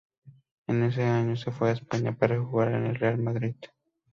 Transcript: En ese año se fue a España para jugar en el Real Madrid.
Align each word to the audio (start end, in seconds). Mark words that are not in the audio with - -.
En 0.65 0.81
ese 0.81 1.03
año 1.03 1.35
se 1.35 1.51
fue 1.51 1.69
a 1.69 1.73
España 1.73 2.17
para 2.17 2.41
jugar 2.43 2.69
en 2.69 2.87
el 2.87 2.95
Real 2.95 3.19
Madrid. 3.19 3.53